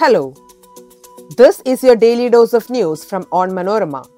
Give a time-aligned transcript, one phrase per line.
[0.00, 0.32] Hello.
[1.36, 4.08] This is your daily dose of news from Onmanorama.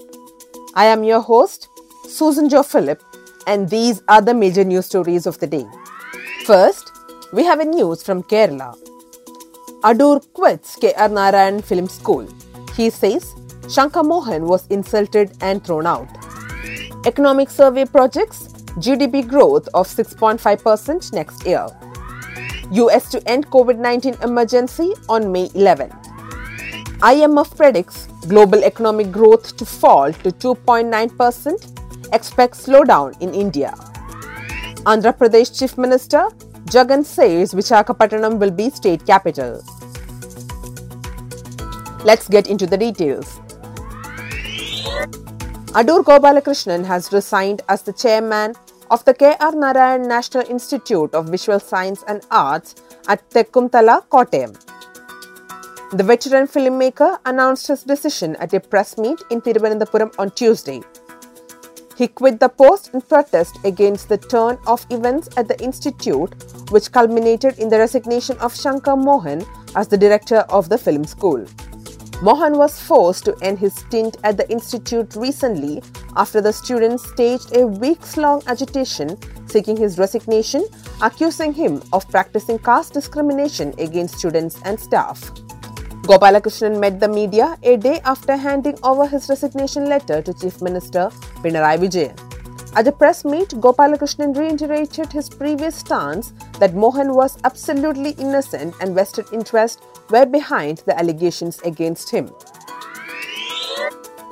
[0.74, 1.66] I am your host,
[2.08, 3.02] Susan Jo Philip,
[3.48, 5.66] and these are the major news stories of the day.
[6.46, 6.92] First,
[7.32, 8.76] we have a news from Kerala.
[9.82, 12.28] Adoor quits KR Narayan Film School.
[12.76, 13.34] He says
[13.68, 16.06] Shankar Mohan was insulted and thrown out.
[17.06, 18.46] Economic survey projects
[18.86, 21.66] GDP growth of 6.5% next year.
[22.72, 25.90] US to end COVID 19 emergency on May 11.
[27.00, 33.74] IMF predicts global economic growth to fall to 2.9%, expects slowdown in India.
[34.86, 36.24] Andhra Pradesh Chief Minister
[36.66, 39.62] Jagan says Visakhapatnam will be state capital.
[42.04, 43.38] Let's get into the details.
[45.74, 48.54] Adoor Gopalakrishnan has resigned as the chairman
[48.92, 49.52] of the K.R.
[49.52, 52.74] Narayan National Institute of Visual Science and Arts
[53.08, 54.52] at Tekkumtala, Kottayam.
[55.92, 60.82] The veteran filmmaker announced his decision at a press meet in Thiruvananthapuram on Tuesday.
[61.96, 66.34] He quit the post in protest against the turn of events at the institute,
[66.70, 71.46] which culminated in the resignation of Shankar Mohan as the director of the film school.
[72.22, 75.82] Mohan was forced to end his stint at the institute recently
[76.14, 80.64] after the students staged a weeks long agitation seeking his resignation,
[81.02, 85.20] accusing him of practicing caste discrimination against students and staff.
[86.06, 91.10] Gopalakrishnan met the media a day after handing over his resignation letter to Chief Minister
[91.42, 92.31] Pinarayi Vijayan.
[92.74, 98.94] At a press meet, Gopalakrishnan reiterated his previous stance that Mohan was absolutely innocent and
[98.94, 102.30] vested interest were behind the allegations against him.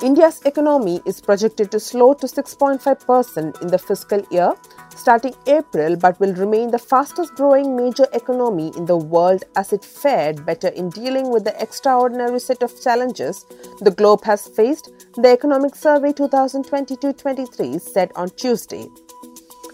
[0.01, 4.53] India's economy is projected to slow to 6.5% in the fiscal year
[5.01, 9.83] starting April, but will remain the fastest growing major economy in the world as it
[9.83, 13.45] fared better in dealing with the extraordinary set of challenges
[13.81, 18.85] the globe has faced, the Economic Survey 2022 23 said on Tuesday.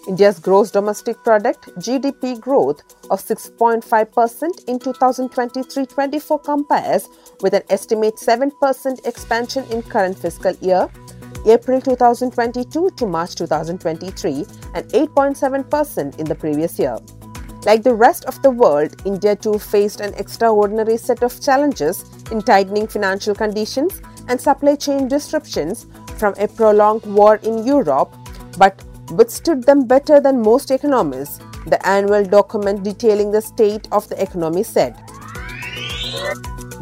[0.08, 7.10] India's gross domestic product GDP growth of 6.5% in 2023-24 compares
[7.42, 10.90] with an estimate 7% expansion in current fiscal year
[11.50, 16.98] April 2022 to March 2023 and 8.7% in the previous year.
[17.66, 22.42] Like the rest of the world, India too faced an extraordinary set of challenges in
[22.42, 25.88] tightening financial conditions and supply chain disruptions
[26.18, 28.14] from a prolonged war in Europe,
[28.58, 34.22] but withstood them better than most economists, the annual document detailing the state of the
[34.22, 34.96] economy said.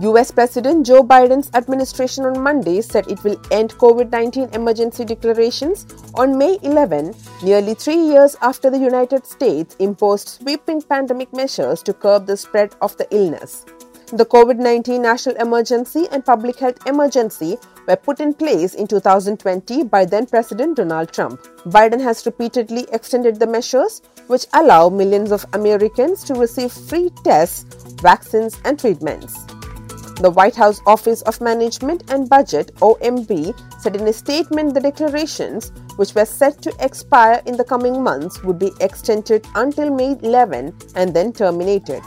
[0.02, 5.86] US President Joe Biden's administration on Monday said it will end COVID 19 emergency declarations
[6.16, 11.94] on May 11, nearly three years after the United States imposed sweeping pandemic measures to
[11.94, 13.66] curb the spread of the illness.
[14.08, 17.58] The COVID 19 national emergency and public health emergency
[17.88, 21.42] were put in place in 2020 by then President Donald Trump.
[21.68, 27.94] Biden has repeatedly extended the measures, which allow millions of Americans to receive free tests,
[28.02, 29.55] vaccines, and treatments.
[30.22, 35.74] The White House Office of Management and Budget OMB said in a statement the declarations,
[35.98, 40.74] which were set to expire in the coming months, would be extended until May 11
[40.96, 42.02] and then terminated.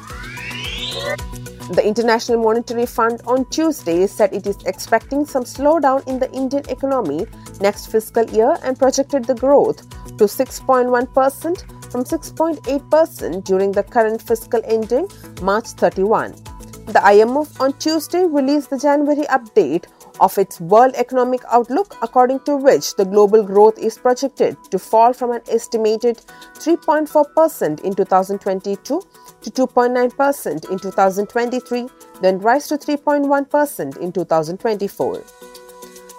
[1.70, 6.66] The International Monetary Fund on Tuesday said it is expecting some slowdown in the Indian
[6.70, 7.26] economy
[7.60, 9.86] next fiscal year and projected the growth
[10.16, 15.08] to 6.1% from 6.8% during the current fiscal ending
[15.42, 16.47] March 31.
[16.88, 19.84] The IMF on Tuesday released the January update
[20.20, 25.12] of its World Economic Outlook, according to which the global growth is projected to fall
[25.12, 26.16] from an estimated
[26.54, 29.02] 3.4% in 2022
[29.42, 31.88] to 2.9% in 2023,
[32.22, 35.22] then rise to 3.1% in 2024.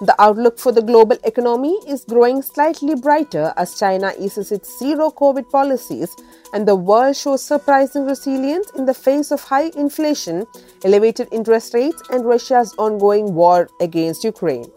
[0.01, 5.11] The outlook for the global economy is growing slightly brighter as China eases its zero
[5.11, 6.15] COVID policies
[6.53, 10.47] and the world shows surprising resilience in the face of high inflation,
[10.85, 14.71] elevated interest rates, and Russia's ongoing war against Ukraine.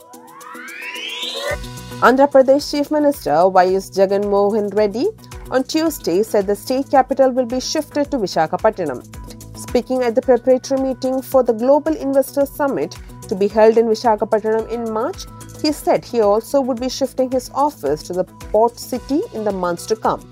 [2.02, 3.90] Andhra Pradesh Chief Minister Y.S.
[3.90, 5.06] Jagan Mohan Reddy
[5.52, 9.21] on Tuesday said the state capital will be shifted to Visakhapatnam.
[9.62, 12.98] Speaking at the preparatory meeting for the Global Investors Summit,
[13.28, 15.24] to be held in Visakhapatnam in March,
[15.62, 19.52] he said he also would be shifting his office to the port city in the
[19.52, 20.28] months to come.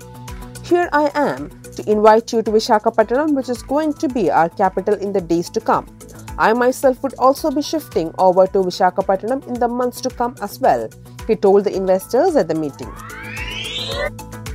[0.65, 4.95] Here I am to invite you to Visakhapatnam, which is going to be our capital
[4.95, 5.87] in the days to come.
[6.37, 10.59] I myself would also be shifting over to Visakhapatnam in the months to come as
[10.59, 10.89] well,
[11.25, 12.91] he told the investors at the meeting.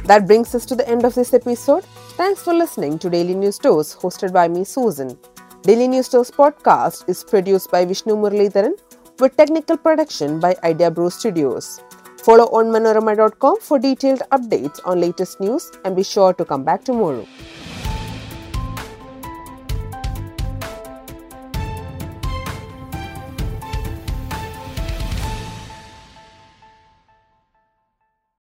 [0.04, 1.84] That brings us to the end of this episode.
[2.16, 5.18] Thanks for listening to Daily News Dose, hosted by me, Susan.
[5.62, 8.72] Daily News Dose podcast is produced by Vishnu Muralidharan
[9.18, 11.82] with technical production by Idea Brew Studios.
[12.24, 17.26] Follow onmanorama.com for detailed updates on latest news and be sure to come back tomorrow.